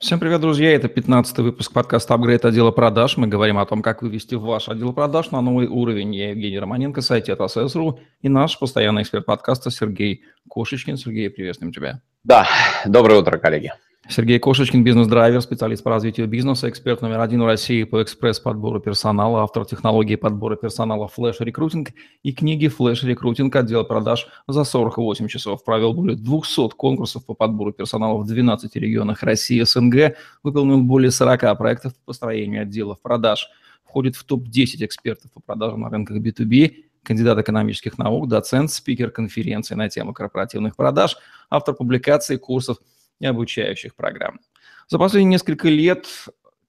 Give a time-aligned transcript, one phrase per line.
[0.00, 0.74] Всем привет, друзья!
[0.74, 3.18] Это 15 выпуск подкаста «Апгрейд отдела продаж».
[3.18, 6.14] Мы говорим о том, как вывести ваш отдел продаж на новый уровень.
[6.14, 10.96] Я Евгений Романенко, сайт ССРУ и наш постоянный эксперт подкаста Сергей Кошечкин.
[10.96, 12.00] Сергей, приветствуем тебя.
[12.24, 12.48] Да,
[12.86, 13.74] доброе утро, коллеги.
[14.10, 19.44] Сергей Кошечкин, бизнес-драйвер, специалист по развитию бизнеса, эксперт номер один в России по экспресс-подбору персонала,
[19.44, 21.88] автор технологии подбора персонала Flash Recruiting
[22.24, 25.62] и книги Flash Recruiting отдел продаж за 48 часов.
[25.62, 31.12] Провел более 200 конкурсов по подбору персонала в 12 регионах России и СНГ, выполнил более
[31.12, 33.48] 40 проектов по построению отделов продаж.
[33.84, 36.74] Входит в топ-10 экспертов по продажам на рынках B2B,
[37.04, 41.16] кандидат экономических наук, доцент, спикер конференции на тему корпоративных продаж,
[41.48, 42.78] автор публикаций, курсов–
[43.20, 44.40] и обучающих программ.
[44.88, 46.06] За последние несколько лет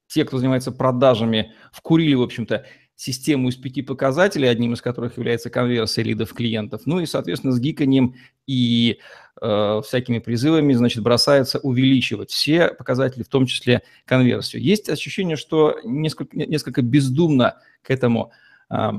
[0.07, 2.65] те, кто занимается продажами, вкурили, в общем-то,
[3.01, 6.81] систему из пяти показателей, одним из которых является конверсия лидов клиентов.
[6.85, 8.15] Ну и, соответственно, с гиканием
[8.45, 8.99] и
[9.41, 14.61] э, всякими призывами, значит, бросается увеличивать все показатели, в том числе конверсию.
[14.61, 18.31] Есть ощущение, что несколько, несколько бездумно к этому
[18.69, 18.91] э,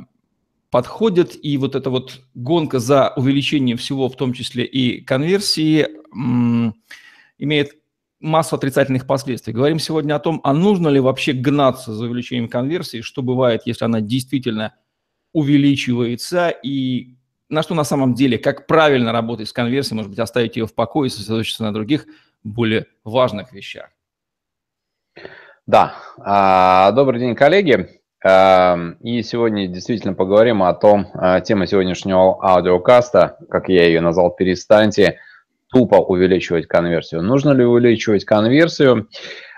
[0.70, 6.72] подходят, и вот эта вот гонка за увеличением всего, в том числе и конверсии, э,
[7.42, 7.76] имеет
[8.20, 9.52] массу отрицательных последствий.
[9.52, 13.84] Говорим сегодня о том, а нужно ли вообще гнаться за увеличением конверсии, что бывает, если
[13.84, 14.74] она действительно
[15.32, 17.16] увеличивается, и
[17.48, 20.74] на что на самом деле, как правильно работать с конверсией, может быть, оставить ее в
[20.74, 22.06] покое и сосредоточиться на других
[22.44, 23.90] более важных вещах.
[25.66, 28.00] Да, а, добрый день, коллеги.
[28.24, 34.30] А, и сегодня действительно поговорим о том, а, тема сегодняшнего аудиокаста, как я ее назвал,
[34.30, 35.18] перестаньте–
[35.72, 37.22] тупо увеличивать конверсию.
[37.22, 39.08] Нужно ли увеличивать конверсию?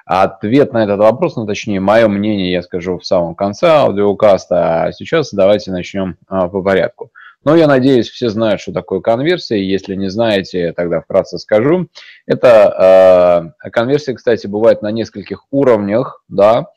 [0.06, 4.92] Ответ на этот вопрос, ну точнее, мое мнение я скажу в самом конце аудиокаста, а
[4.92, 7.10] сейчас давайте начнем а, по порядку.
[7.42, 9.62] Но я надеюсь, все знают, что такое конверсия.
[9.62, 11.88] Если не знаете, тогда вкратце скажу.
[12.26, 16.68] Это э, конверсия, кстати, бывает на нескольких уровнях, да.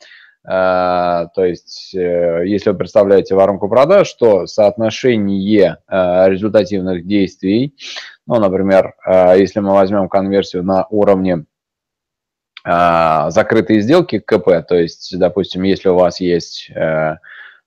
[0.46, 7.74] Э, то есть, э, если вы представляете воронку продаж, то соотношение э, результативных действий
[8.28, 11.46] ну, например, э, если мы возьмем конверсию на уровне
[12.62, 17.16] э, закрытые сделки КП, то есть, допустим, если у вас есть э,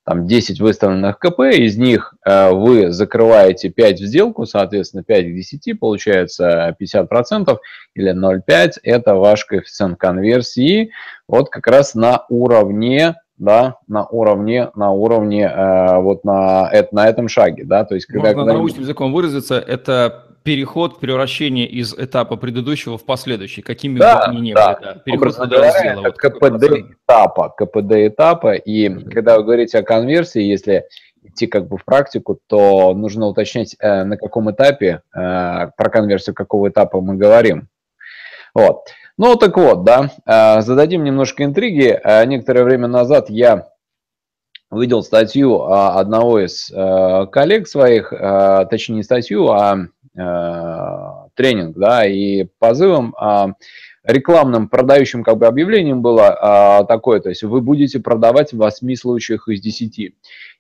[0.06, 5.80] там 10 выставленных КП, из них вы закрываете 5 в сделку, соответственно, 5 к 10,
[5.80, 7.58] получается 50%
[7.96, 10.92] или 0,5, это ваш коэффициент конверсии,
[11.28, 17.08] вот как раз на уровне да, на уровне, на уровне, э, вот на, это, на
[17.08, 18.34] этом шаге, да, то есть когда...
[18.34, 24.24] Можно научным языком выразиться, это переход, превращение из этапа предыдущего в последующий, какими да, бы
[24.24, 24.74] они ни да.
[24.74, 24.86] были.
[24.86, 24.94] Да.
[25.00, 25.92] Переход на раздела.
[25.92, 26.64] Это вот КПД
[27.04, 30.86] этапа, КПД этапа, и когда вы говорите о конверсии, если
[31.24, 36.36] идти как бы в практику, то нужно уточнять, э, на каком этапе, э, про конверсию
[36.36, 37.70] какого этапа мы говорим.
[38.54, 38.90] Вот.
[39.18, 42.00] Ну, так вот, да, э, зададим немножко интриги.
[42.26, 43.68] Некоторое время назад я
[44.72, 46.72] видел статью одного из
[47.32, 53.54] коллег своих, точнее не статью, а Э, тренинг, да, и позывом а,
[54.04, 58.96] рекламным продающим как бы объявлением было а, такое, то есть вы будете продавать в 8
[58.96, 60.00] случаях из 10.
[60.00, 60.14] И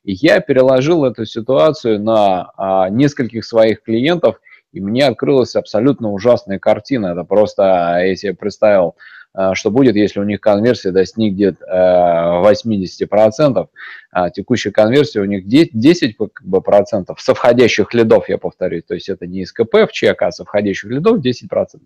[0.04, 4.40] я переложил эту ситуацию на а, нескольких своих клиентов,
[4.72, 7.08] и мне открылась абсолютно ужасная картина.
[7.08, 9.21] Это просто, если я представил Э,
[9.54, 13.68] что будет, если у них конверсия достигнет 80%,
[14.12, 16.18] а текущая конверсия у них 10
[16.64, 20.32] процентов со входящих лидов, я повторюсь, то есть это не из КП в чек, а
[20.32, 21.80] со входящих лидов 10%.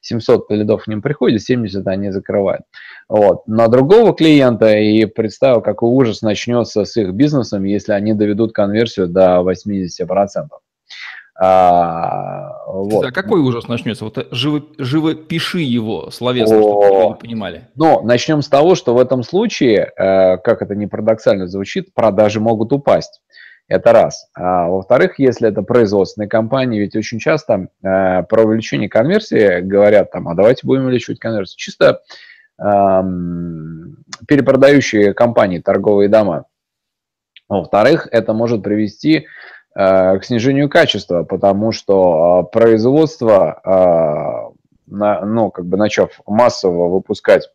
[0.00, 2.62] 700 лидов к ним приходит, 70 они закрывают.
[3.08, 3.48] Вот.
[3.48, 9.08] На другого клиента и представил, какой ужас начнется с их бизнесом, если они доведут конверсию
[9.08, 10.48] до 80%.
[11.38, 13.04] А, вот.
[13.04, 14.04] А какой ужас начнется?
[14.04, 17.68] Вот живо, живо пиши его словесно, чтобы вы понимали.
[17.74, 22.40] Но начнем с того, что в этом случае, э, как это не парадоксально звучит, продажи
[22.40, 23.20] могут упасть.
[23.68, 24.28] Это раз.
[24.34, 30.28] А, во-вторых, если это производственные компании, ведь очень часто э, про увеличение конверсии говорят там,
[30.28, 31.58] а давайте будем увеличивать конверсию.
[31.58, 32.00] Чисто
[32.58, 33.02] э,
[34.26, 36.46] перепродающие компании, торговые дома.
[37.48, 44.56] Во-вторых, это может привести Э, к снижению качества, потому что э, производство, э,
[44.86, 47.50] ну, как бы начав массово выпускать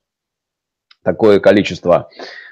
[1.03, 2.09] такое количество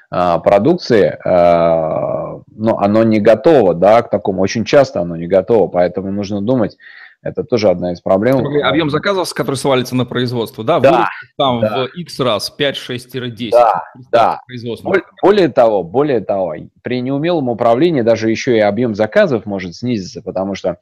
[0.10, 6.42] продукции, ну, оно не готово, да, к такому, очень часто оно не готово, поэтому нужно
[6.42, 6.78] думать,
[7.22, 8.46] это тоже одна из проблем.
[8.64, 10.80] Объем заказов, который свалится на производство, да?
[10.80, 11.84] Да, там да.
[11.84, 13.50] в X раз 5-6-10.
[13.52, 14.42] Да, да.
[14.84, 20.22] Более, более того, более того, при неумелом управлении даже еще и объем заказов может снизиться,
[20.22, 20.76] потому что э,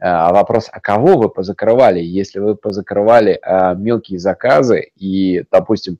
[0.00, 2.00] вопрос, а кого вы позакрывали?
[2.00, 5.98] Если вы позакрывали э, мелкие заказы и, допустим,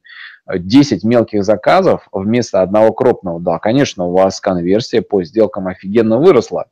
[0.53, 6.67] 10 мелких заказов вместо одного крупного, да, конечно, у вас конверсия по сделкам офигенно выросла.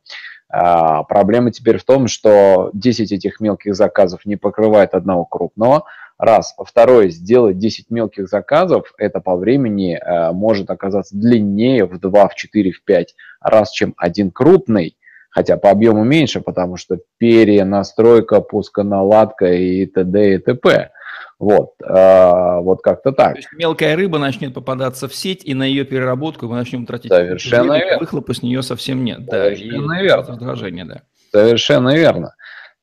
[0.51, 5.85] А, проблема теперь в том, что 10 этих мелких заказов не покрывает одного крупного.
[6.17, 6.53] Раз.
[6.63, 12.35] Второе, сделать 10 мелких заказов, это по времени а, может оказаться длиннее в 2, в
[12.35, 14.97] 4, в 5 раз, чем один крупный,
[15.29, 20.35] хотя по объему меньше, потому что перенастройка, пусконаладка и т.д.
[20.35, 20.91] и т.п.
[21.41, 23.31] Вот, э, вот как-то так.
[23.31, 27.11] То есть мелкая рыба начнет попадаться в сеть, и на ее переработку мы начнем тратить
[27.11, 27.97] Совершенно верно.
[27.97, 29.21] выхлопа с нее совсем нет.
[29.27, 30.27] Совершенно да, верно.
[30.27, 31.01] Раздражение, да.
[31.31, 32.35] Совершенно верно.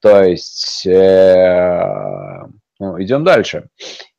[0.02, 1.82] То есть, э,
[2.80, 3.68] ну, идем дальше.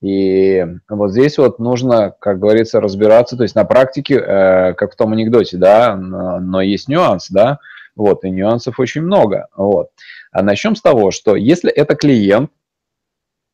[0.01, 4.95] И вот здесь вот нужно, как говорится, разбираться, то есть на практике, э, как в
[4.95, 7.59] том анекдоте, да, но, но есть нюанс, да,
[7.97, 9.89] вот, и нюансов очень много, вот.
[10.31, 12.51] А начнем с того, что если это клиент,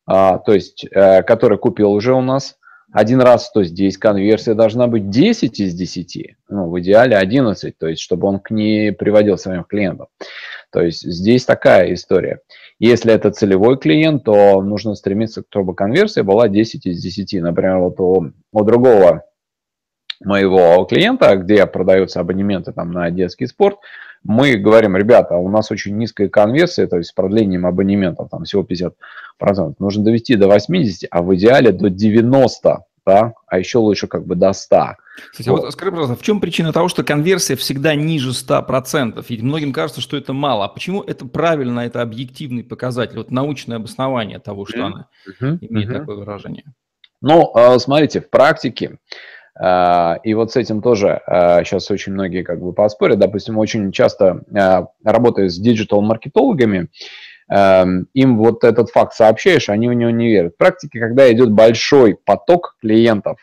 [0.06, 2.56] а, то есть, э, который купил уже у нас
[2.92, 7.88] один раз, то здесь конверсия должна быть 10 из 10, ну, в идеале 11, то
[7.88, 10.06] есть, чтобы он к ней приводил своим клиентам.
[10.70, 12.40] То есть, здесь такая история.
[12.78, 17.42] Если это целевой клиент, то нужно стремиться, чтобы конверсия была 10 из 10.
[17.42, 19.24] Например, вот у, у другого
[20.24, 23.78] моего клиента, где продаются абонементы там, на детский спорт,
[24.26, 28.62] мы говорим, ребята, у нас очень низкая конверсия, то есть с продлением абонементов там всего
[28.62, 29.74] 50%.
[29.78, 34.34] Нужно довести до 80, а в идеале до 90, да, а еще лучше как бы
[34.34, 34.96] до 100.
[35.30, 35.62] Кстати, вот.
[35.62, 39.24] вот скажи, пожалуйста, в чем причина того, что конверсия всегда ниже 100%?
[39.28, 40.64] Ведь многим кажется, что это мало.
[40.64, 44.82] А почему это правильно, это объективный показатель, вот научное обоснование того, что mm-hmm.
[44.82, 45.08] она
[45.40, 45.58] mm-hmm.
[45.60, 45.98] имеет mm-hmm.
[45.98, 46.64] такое выражение?
[47.22, 48.96] Ну, а, смотрите, в практике а,
[49.58, 53.18] и вот с этим тоже сейчас а, очень многие как бы поспорят.
[53.18, 56.88] Допустим, очень часто а, работая с диджитал-маркетологами,
[57.48, 60.54] им вот этот факт сообщаешь, они в него не верят.
[60.54, 63.38] В практике, когда идет большой поток клиентов,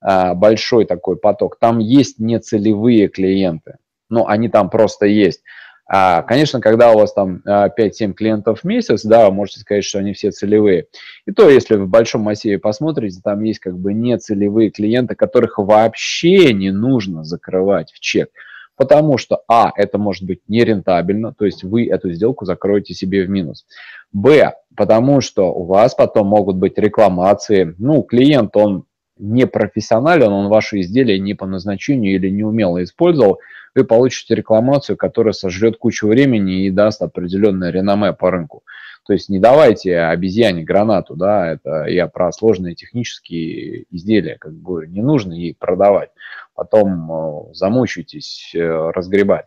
[0.00, 3.76] большой такой поток, там есть нецелевые клиенты.
[4.10, 5.42] Ну, они там просто есть.
[5.86, 9.84] А, конечно, когда у вас там 5-7 а, клиентов в месяц, да, вы можете сказать,
[9.84, 10.86] что они все целевые.
[11.26, 16.54] И то, если в большом массиве посмотрите, там есть как бы нецелевые клиенты, которых вообще
[16.54, 18.30] не нужно закрывать в чек.
[18.76, 23.30] Потому что, а, это может быть нерентабельно, то есть вы эту сделку закроете себе в
[23.30, 23.66] минус.
[24.12, 27.74] Б, потому что у вас потом могут быть рекламации.
[27.78, 28.86] Ну, клиент, он
[29.16, 33.38] не профессионален, он ваше изделие не по назначению или неумело использовал,
[33.74, 38.62] вы получите рекламацию, которая сожрет кучу времени и даст определенное реноме по рынку.
[39.06, 44.86] То есть не давайте обезьяне гранату, да, это я про сложные технические изделия, как бы
[44.86, 46.10] не нужно ей продавать,
[46.54, 49.46] потом э, замучитесь э, разгребать.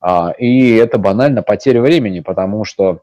[0.00, 3.02] А, и это банально потеря времени, потому что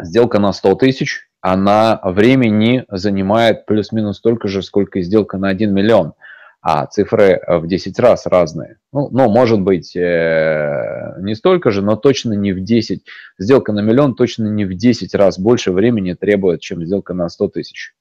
[0.00, 5.72] сделка на 100 тысяч, она времени занимает плюс-минус столько же, сколько и сделка на 1
[5.72, 6.14] миллион
[6.60, 8.78] а цифры в 10 раз разные.
[8.92, 13.04] Ну, ну может быть, э, не столько же, но точно не в 10.
[13.38, 17.48] Сделка на миллион точно не в 10 раз больше времени требует, чем сделка на 100
[17.48, 17.94] тысяч.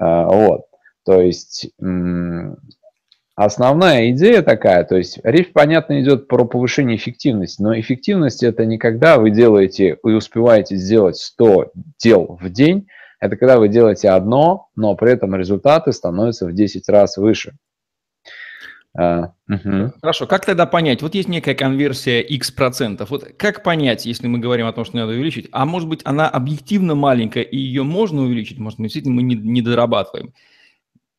[0.00, 0.66] Э, вот.
[1.04, 1.70] То есть
[3.36, 8.78] основная идея такая, то есть речь, понятно, идет про повышение эффективности, но эффективность это не
[8.78, 12.88] когда вы делаете и успеваете сделать 100 дел в день,
[13.20, 17.56] это когда вы делаете одно, но при этом результаты становятся в 10 раз выше.
[18.98, 19.92] Uh, uh-huh.
[20.00, 21.02] Хорошо, как тогда понять?
[21.02, 23.10] Вот есть некая конверсия x процентов.
[23.10, 25.48] Вот как понять, если мы говорим о том, что надо увеличить?
[25.52, 28.58] А может быть, она объективно маленькая, и ее можно увеличить?
[28.58, 30.32] Может, действительно мы не, не дорабатываем?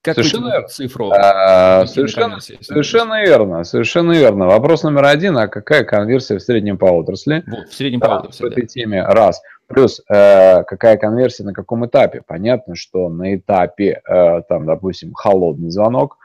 [0.08, 1.12] Как совершенно, цифру?
[1.12, 4.46] А, совершенно, совершенно верно, совершенно верно.
[4.46, 7.44] Вопрос номер один, а какая конверсия в среднем по отрасли?
[7.46, 8.68] Вот, в среднем по отрасли, В этой да.
[8.68, 9.42] теме, раз.
[9.68, 12.22] Плюс, э, какая конверсия на каком этапе?
[12.26, 16.18] Понятно, что на этапе, э, там, допустим, холодный звонок,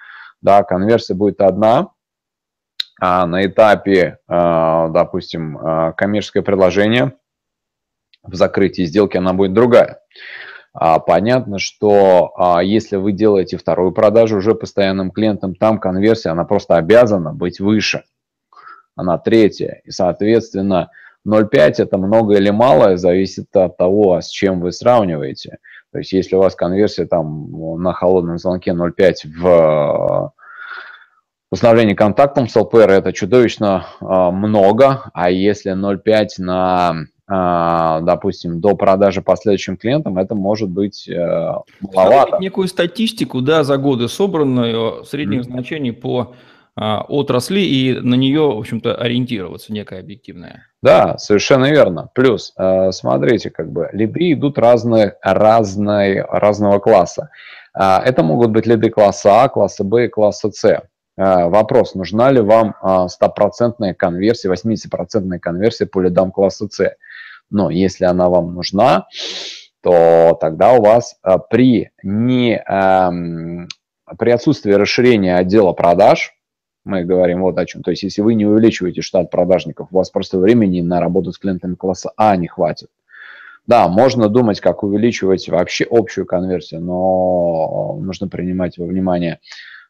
[0.43, 1.89] да, конверсия будет одна,
[3.01, 7.15] а на этапе, э, допустим, э, коммерческое предложение
[8.23, 9.99] в закрытии сделки она будет другая.
[10.75, 16.45] А, понятно, что а, если вы делаете вторую продажу уже постоянным клиентам, там конверсия, она
[16.45, 18.05] просто обязана быть выше.
[18.97, 19.83] Она третья.
[19.85, 20.91] И, соответственно,
[21.26, 25.59] 0,5 это много или мало, зависит от того, с чем вы сравниваете.
[25.93, 30.33] То есть, если у вас конверсия там на холодном звонке 0,5 в
[31.50, 36.95] установлении контактом с LPR, это чудовищно много, а если 0,5 на а,
[37.35, 42.39] допустим, до продажи последующим клиентам, это может быть э, маловато.
[42.41, 45.53] Некую статистику, да, за годы собранную средних mm-hmm.
[45.53, 46.35] значений по
[46.75, 50.69] а, отрасли и на нее, в общем-то, ориентироваться, некая объективная.
[50.83, 52.09] Да, совершенно верно.
[52.15, 57.29] Плюс, э, смотрите, как бы лиды идут разные, разные, разного класса.
[57.79, 60.65] Э, это могут быть лиды класса А, класса Б и класса С.
[60.65, 60.81] Э,
[61.49, 62.75] вопрос, нужна ли вам
[63.11, 66.97] стопроцентная конверсия, 80% конверсия по лидам класса С?
[67.52, 69.06] Но если она вам нужна,
[69.82, 71.16] то тогда у вас
[71.50, 73.68] при, не, эм,
[74.18, 76.32] при отсутствии расширения отдела продаж,
[76.85, 77.82] мы говорим вот о чем.
[77.82, 81.38] То есть, если вы не увеличиваете штат продажников, у вас просто времени на работу с
[81.38, 82.88] клиентами класса А не хватит.
[83.66, 89.38] Да, можно думать, как увеличивать вообще общую конверсию, но нужно принимать во внимание,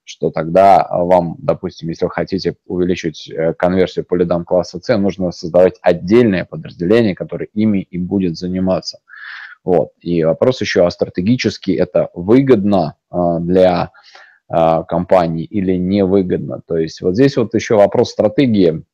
[0.04, 5.30] что тогда вам, допустим, если вы хотите увеличить э, конверсию по лидам класса С, нужно
[5.30, 8.98] создавать отдельное подразделение, которое ими и будет заниматься.
[9.64, 9.90] Вот.
[10.00, 13.92] И вопрос еще, а стратегически это выгодно а, для
[14.48, 16.62] а, компании или невыгодно.
[16.66, 18.84] То есть вот здесь вот еще вопрос стратегии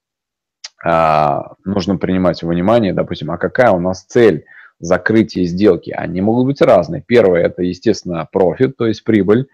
[0.84, 4.44] а, нужно принимать во внимание, допустим, а какая у нас цель
[4.78, 5.90] закрытия сделки?
[5.90, 7.02] Они могут быть разные.
[7.04, 9.48] Первое– это, естественно, профит, то есть прибыль.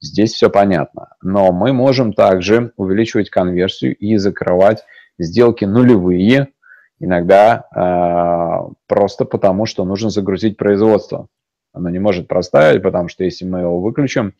[0.00, 1.08] Здесь все понятно.
[1.22, 4.84] Но мы можем также увеличивать конверсию и закрывать
[5.18, 6.48] сделки нулевые,
[6.98, 11.28] иногда э, просто потому, что нужно загрузить производство.
[11.72, 14.34] Оно не может проставить, потому что если мы его выключим,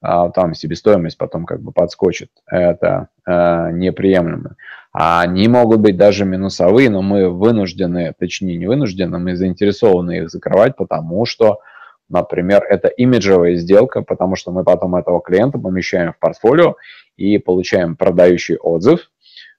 [0.00, 2.30] а, там себестоимость потом как бы подскочит.
[2.46, 4.56] Это э, неприемлемо.
[4.92, 10.76] Они могут быть даже минусовые, но мы вынуждены, точнее не вынуждены, мы заинтересованы их закрывать,
[10.76, 11.60] потому что,
[12.08, 16.76] например, это имиджевая сделка, потому что мы потом этого клиента помещаем в портфолио
[17.16, 19.10] и получаем продающий отзыв,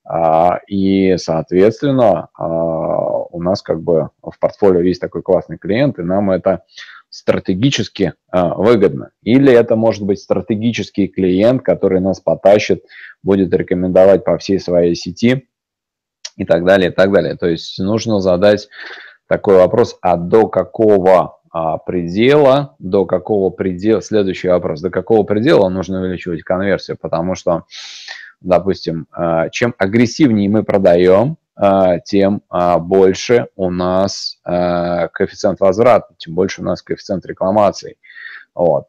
[0.06, 6.04] а, и, соответственно, а, у нас как бы в портфолио есть такой классный клиент, и
[6.04, 6.64] нам это
[7.10, 9.12] стратегически э, выгодно.
[9.24, 12.84] Или это может быть стратегический клиент, который нас потащит,
[13.24, 15.48] будет рекомендовать по всей своей сети
[16.36, 17.36] и так далее, и так далее.
[17.36, 18.68] То есть нужно задать
[19.28, 25.70] такой вопрос, а до какого а, предела, до какого предела, следующий вопрос, до какого предела
[25.70, 27.64] нужно увеличивать конверсию, потому что,
[28.42, 36.14] допустим, э, чем агрессивнее мы продаем, а, тем а, больше у нас а, коэффициент возврата,
[36.20, 37.98] тем больше у нас коэффициент рекламаций.
[38.54, 38.86] Вот.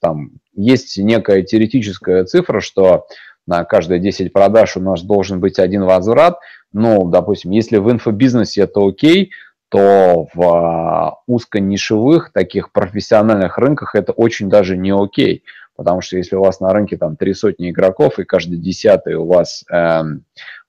[0.00, 3.06] Там есть некая теоретическая цифра, что
[3.44, 6.38] на каждые 10 продаж у нас должен быть один возврат.
[6.72, 9.32] Ну, допустим, если в инфобизнесе это окей,
[9.68, 15.42] то в узконишевых таких профессиональных рынках это очень даже не окей.
[15.76, 19.26] Потому что если у вас на рынке там три сотни игроков, и каждый десятый у
[19.26, 20.02] вас э,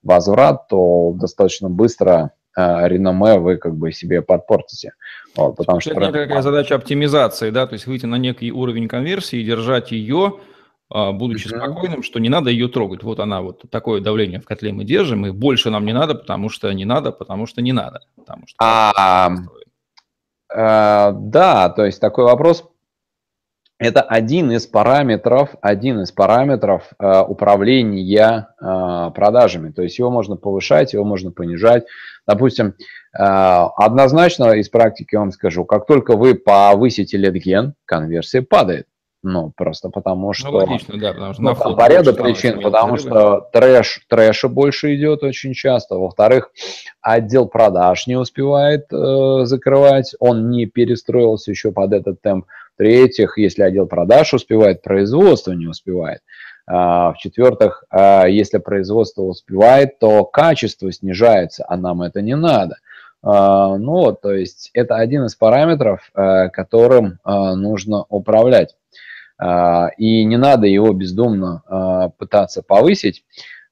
[0.02, 4.92] возврат, то достаточно быстро э, реноме вы как бы себе подпортите.
[5.34, 9.38] Вот, потому что это такая задача оптимизации, да, то есть выйти на некий уровень конверсии
[9.38, 10.40] и держать ее,
[10.90, 11.58] будучи mm-hmm.
[11.58, 13.02] спокойным, что не надо ее трогать.
[13.02, 16.48] Вот она, вот такое давление в котле мы держим, и больше нам не надо, потому
[16.48, 18.00] что не надо, потому что не надо.
[18.16, 19.30] Потому что а,
[20.52, 22.64] э, да, то есть такой вопрос
[23.78, 29.70] это один из параметров, один из параметров э, управления э, продажами.
[29.70, 31.86] То есть его можно повышать, его можно понижать.
[32.26, 38.88] Допустим, э, однозначно из практики вам скажу, как только вы повысите литген, конверсия падает.
[39.22, 40.50] Ну, просто потому ну, что...
[40.50, 41.42] Ну, логично, да, потому что...
[41.42, 45.96] Ну, там по ряду причин, потому что трэш, трэша больше идет очень часто.
[45.96, 46.50] Во-вторых,
[47.00, 52.46] отдел продаж не успевает э, закрывать, он не перестроился еще под этот темп.
[52.74, 56.20] В-третьих, если отдел продаж успевает, производство не успевает.
[56.70, 62.76] А, в-четвертых, а, если производство успевает, то качество снижается, а нам это не надо.
[63.22, 68.76] А, ну то есть это один из параметров, которым нужно управлять.
[69.40, 73.24] И не надо его бездумно пытаться повысить,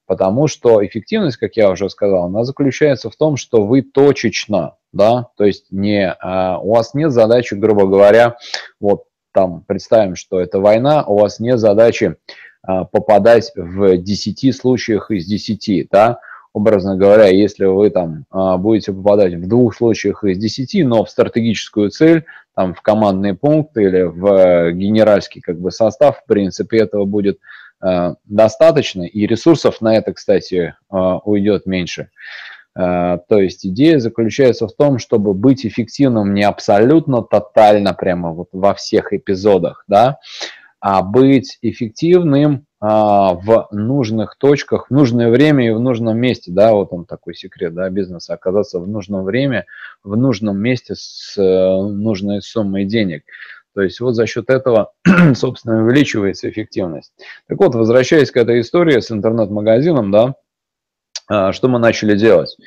[0.07, 5.29] потому что эффективность, как я уже сказал, она заключается в том, что вы точечно да,
[5.37, 8.37] то есть не, а, у вас нет задачи, грубо говоря,
[8.81, 12.17] вот там представим, что это война, у вас нет задачи
[12.63, 16.19] а, попадать в 10 случаях из 10, да,
[16.57, 21.11] образно говоря, если вы там а, будете попадать в двух случаях из 10, но в
[21.11, 27.05] стратегическую цель, там в командный пункт или в генеральский как бы состав, в принципе, этого
[27.05, 27.39] будет
[28.25, 32.09] достаточно, и ресурсов на это, кстати, уйдет меньше.
[32.77, 38.49] Э, то есть идея заключается в том, чтобы быть эффективным не абсолютно тотально, прямо вот
[38.53, 40.19] во всех эпизодах, да,
[40.81, 46.93] быть эффективным а, в нужных точках, в нужное время и в нужном месте, да, вот
[46.93, 49.65] он такой секрет, да, бизнеса, оказаться в нужном время,
[50.05, 53.23] в нужном месте с э, нужной суммой денег.
[53.75, 54.93] То есть вот за счет этого,
[55.35, 57.13] собственно, увеличивается эффективность.
[57.49, 60.35] Так вот, возвращаясь к этой истории с интернет-магазином, да,
[61.29, 62.59] а, что мы начали делать?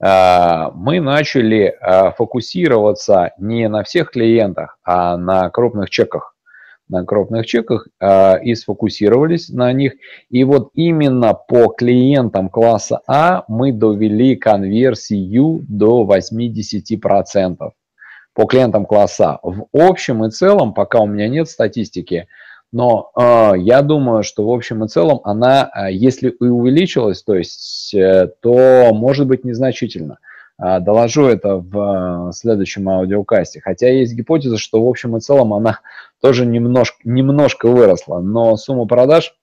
[0.00, 1.78] А, мы начали
[2.16, 6.34] фокусироваться не на всех клиентах, а на крупных чеках
[6.88, 9.94] на крупных чеках э, и сфокусировались на них.
[10.30, 17.70] И вот именно по клиентам класса А мы довели конверсию до 80%.
[18.34, 19.40] По клиентам класса А.
[19.42, 22.28] В общем и целом, пока у меня нет статистики,
[22.70, 27.34] но э, я думаю, что в общем и целом она, э, если и увеличилась, то
[27.34, 30.18] есть, э, то может быть незначительно.
[30.58, 33.60] А, доложу это в э, следующем аудиокасте.
[33.60, 35.80] Хотя есть гипотеза, что в общем и целом она
[36.20, 39.34] тоже немножко, немножко выросла, но сумма продаж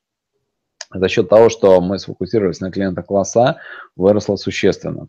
[0.93, 3.57] за счет того, что мы сфокусировались на клиента класса А,
[3.95, 5.07] выросла существенно.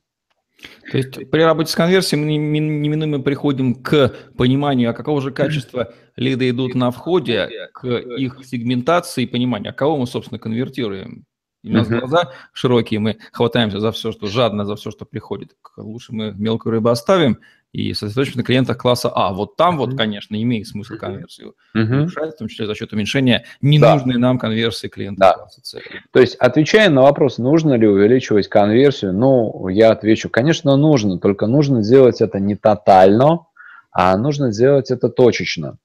[0.90, 5.92] То есть при работе с конверсией мы неминуемо приходим к пониманию, а какого же качества
[6.14, 11.24] лиды идут на входе, к их сегментации и пониманию, а кого мы, собственно, конвертируем.
[11.66, 11.98] И у нас uh-huh.
[11.98, 15.56] глаза широкие, мы хватаемся за все, что жадно, за все, что приходит.
[15.76, 17.40] Лучше мы мелкую рыбу оставим
[17.72, 19.32] и сосредоточимся на клиентах класса А.
[19.32, 22.02] Вот там вот, конечно, имеет смысл конверсию uh-huh.
[22.02, 24.20] улучшать, в том числе за счет уменьшения ненужной да.
[24.20, 25.32] нам конверсии клиентов да.
[25.34, 25.78] класса С.
[26.12, 31.48] То есть, отвечая на вопрос, нужно ли увеличивать конверсию, ну, я отвечу, конечно, нужно, только
[31.48, 33.40] нужно делать это не тотально,
[33.90, 35.78] а нужно делать это точечно.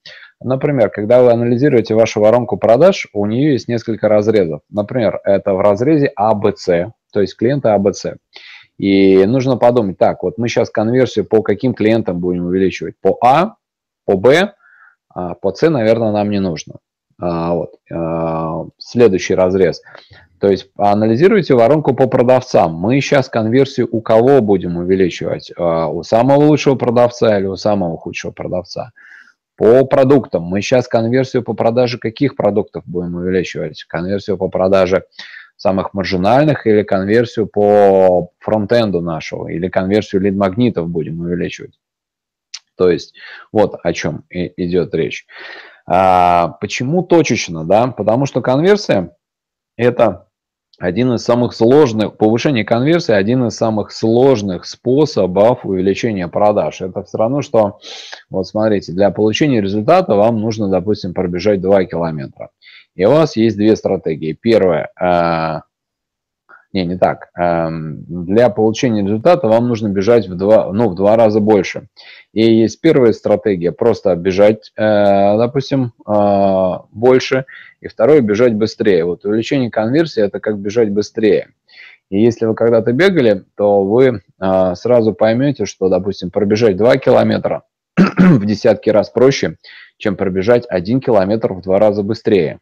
[0.44, 4.60] Например, когда вы анализируете вашу воронку продаж, у нее есть несколько разрезов.
[4.70, 8.12] Например, это в разрезе ABC, а то есть клиенты ABC.
[8.12, 8.16] А
[8.78, 12.94] И нужно подумать, так, вот мы сейчас конверсию по каким клиентам будем увеличивать?
[13.00, 13.54] По А,
[14.04, 14.54] по Б,
[15.14, 16.74] а по С, наверное, нам не нужно.
[17.18, 17.74] Вот.
[18.78, 19.82] Следующий разрез.
[20.40, 22.74] То есть анализируйте воронку по продавцам.
[22.74, 25.52] Мы сейчас конверсию у кого будем увеличивать?
[25.56, 28.90] У самого лучшего продавца или у самого худшего продавца?
[29.56, 30.44] По продуктам.
[30.44, 33.84] Мы сейчас конверсию по продаже каких продуктов будем увеличивать?
[33.84, 35.04] Конверсию по продаже
[35.56, 41.78] самых маржинальных или конверсию по фронтенду нашего, или конверсию лид-магнитов будем увеличивать.
[42.76, 43.14] То есть
[43.52, 45.26] вот о чем идет речь.
[45.86, 47.64] А, почему точечно?
[47.64, 47.88] Да?
[47.88, 49.14] Потому что конверсия–
[49.76, 50.28] это
[50.82, 56.80] один из самых сложных, повышение конверсии, один из самых сложных способов увеличения продаж.
[56.80, 57.78] Это все равно, что,
[58.30, 62.50] вот смотрите, для получения результата вам нужно, допустим, пробежать 2 километра.
[62.96, 64.32] И у вас есть две стратегии.
[64.32, 65.60] Первая, э,
[66.72, 67.28] не, не так.
[67.38, 71.88] Э, для получения результата вам нужно бежать в два, ну, в два раза больше.
[72.32, 77.44] И есть первая стратегия, просто бежать, э, допустим, э, больше,
[77.80, 79.04] и второе, бежать быстрее.
[79.04, 81.48] Вот увеличение конверсии– это как бежать быстрее.
[82.10, 87.64] И если вы когда-то бегали, то вы э, сразу поймете, что, допустим, пробежать 2 километра
[87.96, 89.56] в десятки раз проще,
[89.98, 92.60] чем пробежать 1 километр в два раза быстрее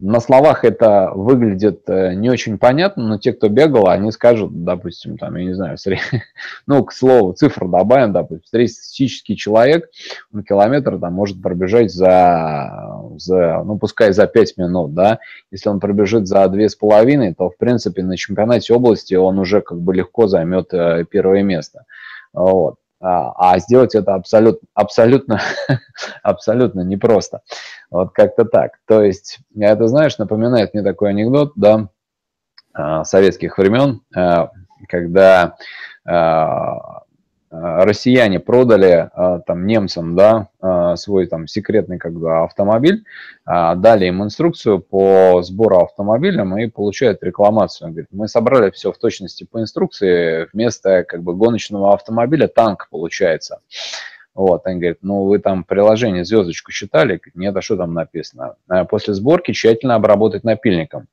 [0.00, 5.18] на словах это выглядит э, не очень понятно, но те, кто бегал, они скажут, допустим,
[5.18, 5.76] там, я не знаю,
[6.66, 9.90] ну, к слову, цифру добавим, допустим, среднестатистический человек,
[10.32, 15.18] он километр там может пробежать за, за, ну, пускай за 5 минут, да,
[15.50, 19.94] если он пробежит за 2,5, то, в принципе, на чемпионате области он уже как бы
[19.94, 21.86] легко займет э, первое место.
[22.32, 22.76] Вот.
[23.00, 25.40] А, а сделать это абсолютно, абсолютно,
[26.22, 27.42] абсолютно непросто.
[27.90, 28.72] Вот как-то так.
[28.86, 31.88] То есть, это, знаешь, напоминает мне такой анекдот, да,
[32.74, 34.50] а, советских времен, а,
[34.88, 35.56] когда
[37.50, 39.10] Э, россияне продали
[39.46, 40.48] там немцам, да,
[40.96, 43.04] свой там секретный как бы автомобиль,
[43.46, 47.86] дали им инструкцию по сбору автомобилем и получают рекламацию.
[47.86, 52.88] Он говорит, мы собрали все в точности по инструкции, вместо как бы гоночного автомобиля танк
[52.90, 53.60] получается.
[54.38, 57.20] Вот, они говорят, ну вы там приложение звездочку считали?
[57.34, 58.54] Нет, а что там написано?
[58.88, 61.08] После сборки тщательно обработать напильником.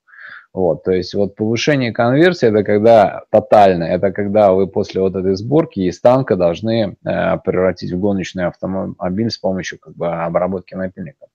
[0.54, 5.36] Вот, то есть вот повышение конверсии это когда тотально, это когда вы после вот этой
[5.36, 11.26] сборки из танка должны э, превратить в гоночный автомобиль с помощью как бы обработки напильника.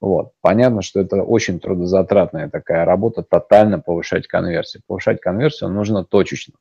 [0.00, 0.30] Вот.
[0.40, 4.82] Понятно, что это очень трудозатратная такая работа, тотально повышать конверсию.
[4.86, 6.54] Повышать конверсию нужно точечно.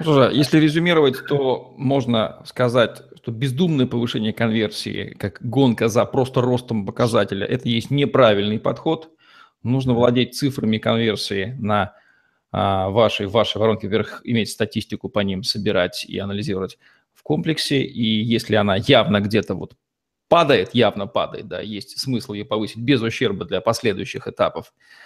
[0.00, 6.86] Что если резюмировать, то можно сказать, что бездумное повышение конверсии, как гонка за просто ростом
[6.86, 9.10] показателя, это есть неправильный подход–
[9.62, 11.94] Нужно владеть цифрами конверсии на
[12.50, 16.78] а, вашей, вашей воронке вверх, иметь статистику по ним, собирать и анализировать
[17.14, 17.82] в комплексе.
[17.82, 19.76] И если она явно где-то вот
[20.28, 25.01] падает, явно падает, да, есть смысл ее повысить без ущерба для последующих этапов, а,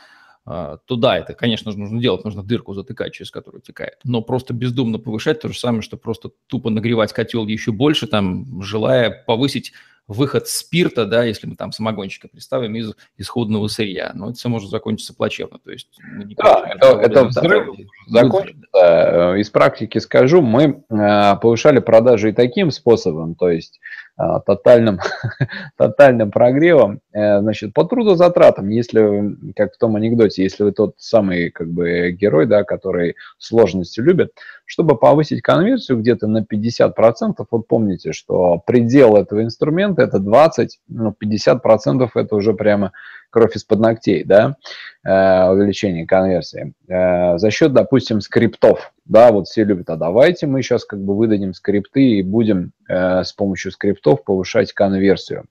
[0.47, 3.99] то да, это, конечно же, нужно делать, нужно дырку затыкать, через которую текает.
[4.05, 8.63] Но просто бездумно повышать то же самое, что просто тупо нагревать котел еще больше, там,
[8.63, 9.73] желая повысить
[10.09, 14.13] выход спирта, да, если мы там самогонщика представим, из исходного сырья.
[14.15, 15.59] Но это все может закончиться плачевно.
[15.59, 15.99] То есть
[16.37, 18.67] да, это, это взрыв закончится.
[18.75, 23.81] Э, из практики скажу, мы э, повышали продажи и таким способом, то есть
[24.17, 24.99] тотальным,
[25.77, 31.69] тотальным прогревом, значит, по трудозатратам, если, как в том анекдоте, если вы тот самый как
[31.69, 34.33] бы герой, да, который сложности любит,
[34.65, 41.15] чтобы повысить конверсию где-то на 50%, вот помните, что предел этого инструмента это 20, ну
[41.23, 42.93] 50% это уже прямо
[43.31, 44.57] кровь из-под ногтей, да,
[45.05, 46.75] э, увеличение конверсии.
[46.89, 51.16] Э, за счет, допустим, скриптов, да, вот все любят, а давайте мы сейчас как бы
[51.16, 55.47] выдадим скрипты и будем э, с помощью скриптов повышать конверсию.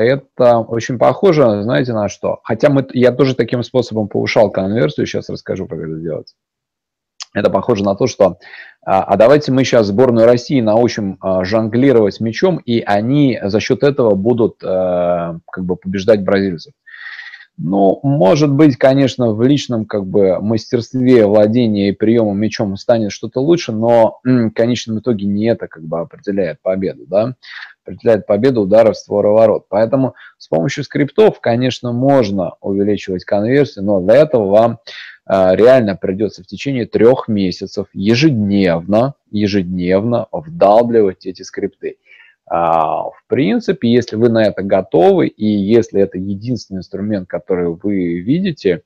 [0.00, 2.40] Это очень похоже, знаете, на что?
[2.42, 6.34] Хотя мы, я тоже таким способом повышал конверсию, сейчас расскажу, как это делать.
[7.32, 8.38] Это похоже на то, что
[8.84, 13.84] а, а давайте мы сейчас сборную России научим а, жонглировать мячом, и они за счет
[13.84, 16.72] этого будут а, как бы побеждать бразильцев.
[17.58, 23.40] Ну, может быть, конечно, в личном как бы мастерстве владения и приема мячом станет что-то
[23.40, 27.34] лучше, но в конечном итоге не это как бы определяет победу, да,
[27.84, 29.66] определяет победу ударов створа ворот.
[29.68, 34.78] Поэтому с помощью скриптов, конечно, можно увеличивать конверсию, но для этого вам
[35.26, 41.98] а, реально придется в течение трех месяцев ежедневно, ежедневно вдалбливать эти скрипты.
[42.50, 48.18] А, в принципе, если вы на это готовы, и если это единственный инструмент, который вы
[48.18, 48.82] видите,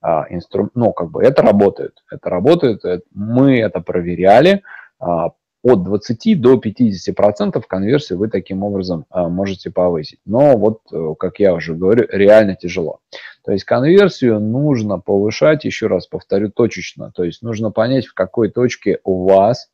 [0.00, 0.70] а, инстру...
[0.74, 2.02] ну, как бы это работает.
[2.10, 4.62] Это работает, мы это проверяли.
[4.98, 10.18] От 20 до 50 процентов конверсии вы таким образом можете повысить.
[10.24, 12.98] Но вот, э, как я уже говорю, реально тяжело.
[13.44, 17.12] То есть конверсию нужно повышать, еще раз повторю, точечно.
[17.14, 19.68] То есть нужно понять, в какой точке у вас,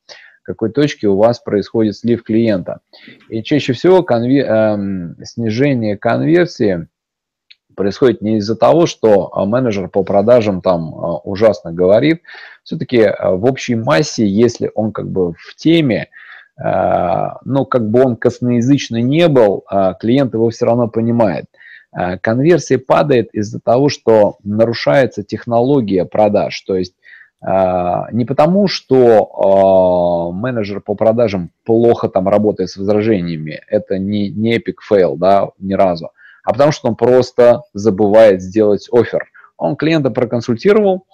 [0.48, 2.80] какой точке у вас происходит слив клиента.
[3.28, 4.46] И чаще всего конвер...
[4.46, 6.86] эм, снижение конверсии
[7.76, 12.22] происходит не из-за того, что а, менеджер по продажам там а, ужасно говорит.
[12.64, 16.08] Все-таки а, в общей массе, если он как бы в теме,
[16.60, 19.64] ну, как бы он косноязычный не был,
[20.00, 21.44] клиент его все равно понимает.
[21.96, 26.60] Э, конверсия падает из-за того, что нарушается технология продаж.
[26.62, 26.97] То есть э,
[27.40, 34.56] не потому, что э, менеджер по продажам плохо там работает с возражениями, это не, не
[34.58, 36.10] epic fail, да, ни разу,
[36.44, 39.28] а потому что он просто забывает сделать офер.
[39.56, 41.06] Он клиента проконсультировал,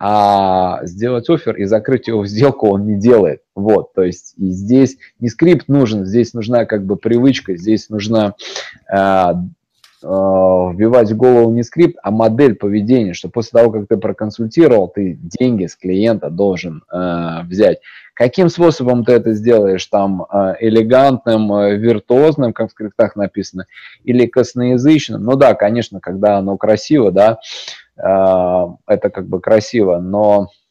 [0.00, 3.42] а сделать офер и закрыть его в сделку он не делает.
[3.54, 8.34] Вот, то есть и здесь не скрипт нужен, здесь нужна как бы привычка, здесь нужна
[8.90, 9.32] Э,
[10.02, 15.18] вбивать в голову не скрипт, а модель поведения, что после того, как ты проконсультировал, ты
[15.20, 17.80] деньги с клиента должен э, взять.
[18.14, 19.86] Каким способом ты это сделаешь?
[19.86, 23.66] Там э, элегантным, э, виртуозным, как в скриптах написано,
[24.04, 25.22] или косноязычным?
[25.22, 27.38] Ну да, конечно, когда оно красиво, да,
[27.96, 30.67] э, это как бы красиво, но Э,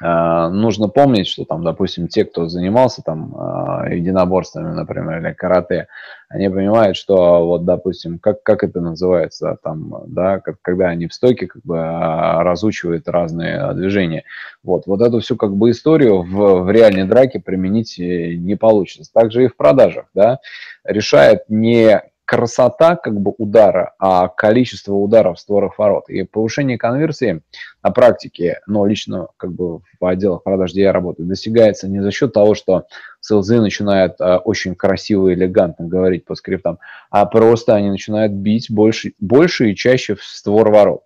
[0.00, 5.88] нужно помнить, что там, допустим, те, кто занимался там э, единоборствами, например, или карате,
[6.28, 11.14] они понимают, что вот, допустим, как, как это называется, там, да, как, когда они в
[11.14, 14.24] стойке как бы а, разучивают разные движения.
[14.62, 19.10] Вот, вот эту всю как бы историю в, в реальной драке применить э, не получится.
[19.12, 20.38] Также и в продажах, да,
[20.84, 26.10] решает не красота как бы удара, а количество ударов в створах ворот.
[26.10, 27.40] И повышение конверсии
[27.82, 32.10] на практике, но лично как бы в отделах продаж, где я работаю, достигается не за
[32.10, 32.84] счет того, что
[33.20, 36.78] селзы начинают а, очень красиво и элегантно говорить по скриптам,
[37.10, 41.04] а просто они начинают бить больше, больше и чаще в створ ворот.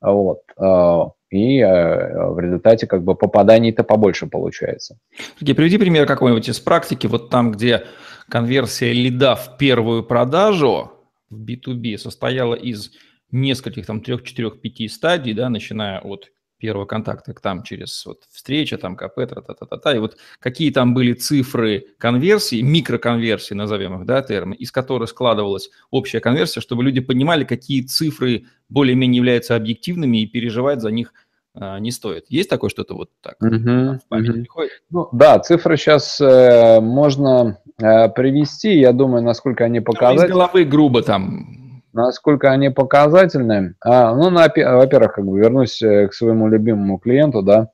[0.00, 0.40] Вот.
[0.56, 4.96] А, и э, в результате как бы попаданий-то побольше получается.
[5.38, 7.82] Сергей, приведи пример какой-нибудь из практики, вот там, где
[8.28, 10.92] конверсия лида в первую продажу
[11.30, 12.92] в B2B состояла из
[13.30, 18.78] нескольких, там, трех, четырех, пяти стадий, да, начиная от первого контакта, там через вот встреча,
[18.78, 24.54] там КП, та-та-та-та, и вот какие там были цифры конверсии, микроконверсии, назовем их, да, термины,
[24.54, 30.80] из которых складывалась общая конверсия, чтобы люди понимали, какие цифры более-менее являются объективными и переживать
[30.80, 31.12] за них
[31.54, 32.24] не стоит.
[32.28, 34.72] Есть такое что-то вот так в память приходит?
[34.90, 40.26] Ну, да, цифры сейчас э, можно э, привести, я думаю, насколько они показательны.
[40.26, 41.82] Из головы грубо там.
[41.92, 43.76] Насколько они показательны.
[43.80, 47.70] А, ну, на, во-первых, как бы вернусь э, к своему любимому клиенту, да,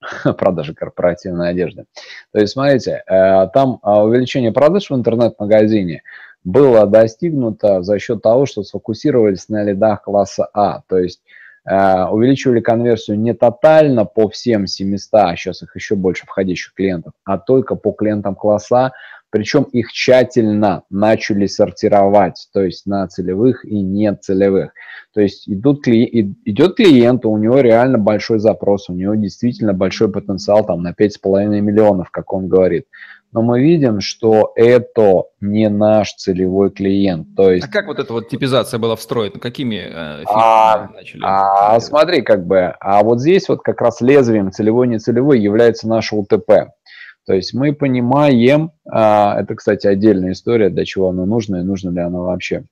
[0.38, 1.84] продажи корпоративной одежды.
[2.32, 6.02] То есть, смотрите, э, там а, увеличение продаж в интернет-магазине
[6.42, 10.82] было достигнуто за счет того, что сфокусировались на лидах класса А.
[10.88, 11.20] То есть
[11.64, 17.38] увеличивали конверсию не тотально по всем 700, а сейчас их еще больше входящих клиентов, а
[17.38, 18.92] только по клиентам класса
[19.30, 24.72] причем их тщательно начали сортировать, то есть на целевых и нецелевых.
[25.14, 30.66] То есть идут, идет клиент, у него реально большой запрос, у него действительно большой потенциал
[30.66, 32.86] там на 5,5 миллионов, как он говорит.
[33.32, 37.36] Но мы видим, что это не наш целевой клиент.
[37.36, 37.68] То есть...
[37.68, 39.38] А как вот эта вот типизация была встроена?
[39.38, 41.22] Какими э, а, начали?
[41.24, 46.72] А, смотри, как бы, а вот здесь вот как раз лезвием целевой-нецелевой является наше УТП.
[47.26, 51.90] То есть мы понимаем, а, это, кстати, отдельная история, для чего оно нужно и нужно
[51.90, 52.64] ли оно вообще.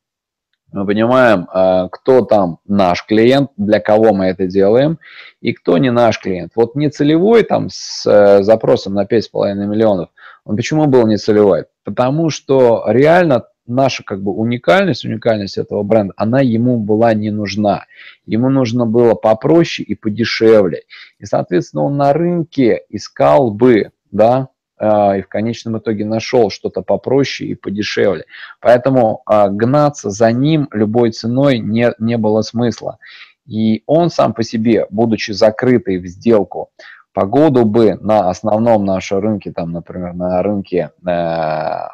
[0.72, 4.98] Мы понимаем, а, кто там наш клиент, для кого мы это делаем,
[5.40, 6.52] и кто не наш клиент.
[6.56, 10.10] Вот не целевой там с э, запросом на 5,5 миллионов,
[10.48, 11.66] он почему был не целевой?
[11.84, 17.84] Потому что реально наша как бы уникальность, уникальность этого бренда, она ему была не нужна.
[18.24, 20.84] Ему нужно было попроще и подешевле.
[21.18, 26.80] И, соответственно, он на рынке искал бы да, а, и в конечном итоге нашел что-то
[26.80, 28.24] попроще и подешевле.
[28.62, 32.96] Поэтому а, гнаться за ним любой ценой не, не было смысла.
[33.44, 36.70] И он сам по себе, будучи закрытый в сделку,
[37.18, 41.10] погоду бы на основном нашем рынке, там, например, на рынке э,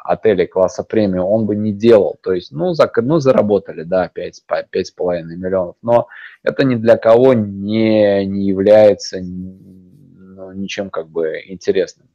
[0.03, 2.19] отелей класса премиум, он бы не делал.
[2.21, 6.09] То есть, ну, за, ну заработали, да, 5,5 миллионов, но
[6.43, 12.07] это ни для кого не, не является ну, ничем как бы интересным.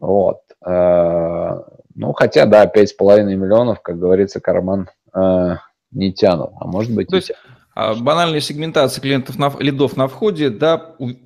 [0.00, 0.40] Вот.
[0.64, 1.60] Э,
[1.94, 5.56] ну, хотя, да, 5,5 миллионов, как говорится, карман э,
[5.90, 7.08] не тянут, а может быть...
[7.08, 7.32] То есть
[7.74, 10.76] банальная сегментация клиентов на, лидов на входе, да,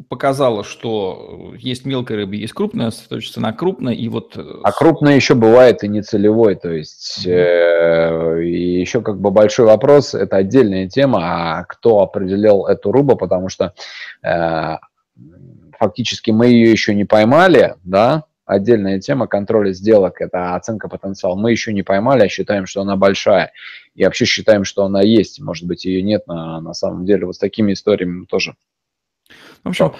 [0.09, 4.37] показала, что есть мелкая рыба, есть крупная, сосредоточится на крупной, и вот...
[4.37, 7.33] Э, а крупная еще бывает и не целевой, то есть mm-hmm.
[7.33, 13.17] э, и еще как бы большой вопрос, это отдельная тема, а кто определил эту рыбу,
[13.17, 13.75] потому что
[14.23, 14.77] э,
[15.79, 21.35] фактически мы ее еще не поймали, да, отдельная тема контроля сделок, это оценка потенциала.
[21.35, 23.53] Мы еще не поймали, а считаем, что она большая.
[23.95, 25.41] И вообще считаем, что она есть.
[25.41, 27.27] Может быть, ее нет на, на самом деле.
[27.27, 28.55] Вот с такими историями мы тоже.
[29.67, 29.93] В общем,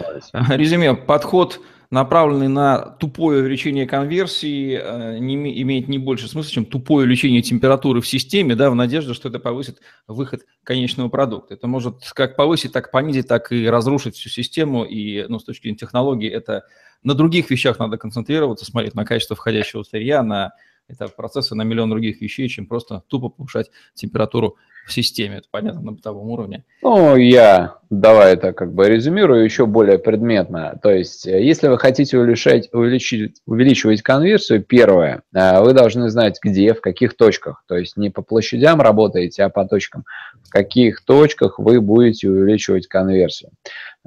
[0.49, 7.05] резюме, подход направленный на тупое увеличение конверсии, э, не, имеет не больше смысла, чем тупое
[7.05, 11.55] увеличение температуры в системе, да, в надежде, что это повысит выход конечного продукта.
[11.55, 14.85] Это может как повысить, так понизить, так и разрушить всю систему.
[14.85, 16.65] И ну, с точки зрения технологий это
[17.03, 20.53] на других вещах надо концентрироваться, смотреть на качество входящего сырья, на
[20.89, 25.39] это процессы на миллион других вещей, чем просто тупо повышать температуру в системе.
[25.39, 26.65] Это понятно на бытовом уровне.
[26.83, 30.79] Ну, я давай это как бы резюмирую еще более предметно.
[30.81, 36.39] То есть, э, если вы хотите увеличать, увеличить, увеличивать конверсию, первое, э, вы должны знать,
[36.43, 37.65] где, в каких точках.
[37.67, 40.05] То есть, не по площадям работаете, а по точкам.
[40.45, 43.51] В каких точках вы будете увеличивать конверсию.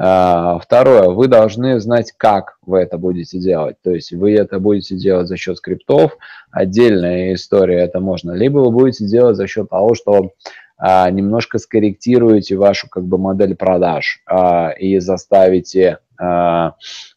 [0.01, 3.75] А, второе, вы должны знать, как вы это будете делать.
[3.83, 6.17] То есть вы это будете делать за счет скриптов,
[6.51, 10.31] отдельная история это можно, либо вы будете делать за счет того, что
[10.77, 15.99] а, немножко скорректируете вашу как бы модель продаж а, и заставите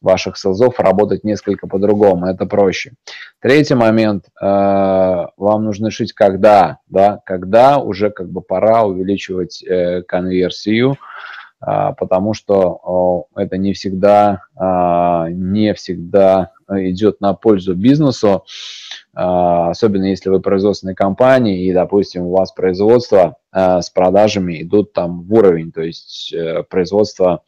[0.00, 2.92] ваших селзов работать несколько по-другому, это проще.
[3.40, 10.98] Третий момент, вам нужно шить когда, да, когда уже как бы пора увеличивать э, конверсию,
[11.64, 18.44] потому что это не всегда, а, не всегда идет на пользу бизнесу,
[19.14, 25.22] а, особенно если вы производственная компания и, допустим, у вас производство с продажами идут там
[25.22, 27.42] в уровень, то есть э, производство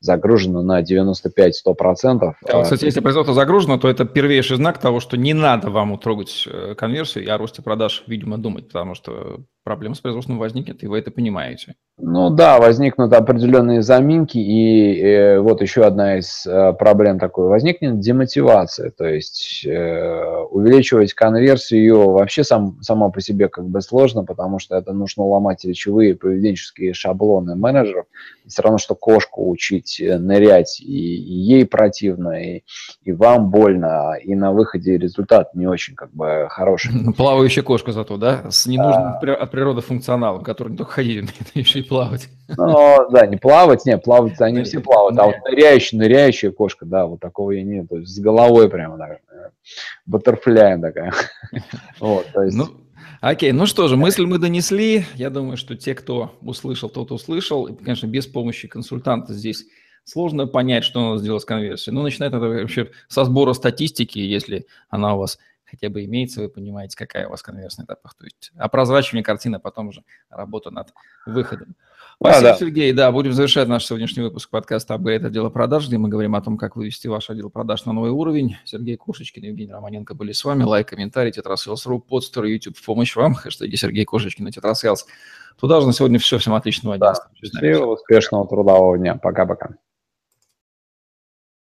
[0.00, 2.34] загружено на 95-100%.
[2.46, 6.48] Да, кстати, если производство загружено, то это первейший знак того, что не надо вам трогать
[6.50, 10.86] э, конверсию и о росте продаж, видимо, думать, потому что проблема с производством возникнет, и
[10.86, 11.74] вы это понимаете.
[12.02, 18.00] Ну да, возникнут определенные заминки, и э, вот еще одна из э, проблем такой, возникнет
[18.00, 24.58] демотивация, то есть э, увеличивать конверсию вообще сам, само по себе как бы сложно, потому
[24.58, 28.06] что это нужно ломать речевые поведенческие шаблоны менеджеров,
[28.46, 32.62] все равно, что кошку учить э, нырять, и, и ей противно, и,
[33.02, 36.92] и вам больно, и на выходе результат не очень как бы хороший.
[37.16, 39.18] Плавающая кошка зато, да, с ненужным а...
[39.18, 42.28] от природы функционалом, который не только ходить, но еще и плавать.
[42.48, 47.06] Ну, да, не плавать, не, плавать они все плавают, а вот ныряющая, ныряющая кошка, да,
[47.06, 49.18] вот такого я нет, то есть с головой прямо, да,
[50.06, 51.12] баттерфляем такая.
[52.00, 52.58] Вот, то есть...
[53.20, 55.04] Окей, ну что же, мысль мы донесли.
[55.14, 57.66] Я думаю, что те, кто услышал, тот услышал.
[57.66, 59.66] И, конечно, без помощи консультанта здесь
[60.04, 61.94] сложно понять, что надо сделать с конверсией.
[61.94, 66.48] Ну, начинает это вообще со сбора статистики, если она у вас хотя бы имеется, вы
[66.48, 68.14] понимаете, какая у вас конверсия на этапах.
[68.14, 70.94] То есть опрозрачивание картины, а потом уже работа над
[71.26, 71.76] выходом.
[72.22, 72.58] Спасибо, да, да.
[72.58, 72.92] Сергей.
[72.92, 76.58] Да, будем завершать наш сегодняшний выпуск подкаста это дело продаж, где мы говорим о том,
[76.58, 78.58] как вывести ваш отдел продаж на новый уровень.
[78.66, 80.64] Сергей Кошечкин и Евгений Романенко были с вами.
[80.64, 83.34] Лайк, комментарий, тетрасейлс.ру, подстер, YouTube в помощь вам.
[83.34, 85.06] Хэштеги Сергей Кошечкин и тетрасейлс.
[85.58, 86.36] Туда же на сегодня все.
[86.36, 87.14] Всем отличного дня.
[87.14, 87.28] Да.
[87.36, 89.14] Счастливого, успешного трудового дня.
[89.14, 89.70] Пока-пока.